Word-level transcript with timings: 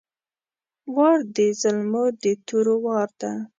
وار 0.95 1.17
ده 1.35 1.45
د 1.53 1.55
زلمو 1.61 2.05
د 2.23 2.25
تورو 2.47 2.75
وار 2.85 3.09
ده! 3.21 3.31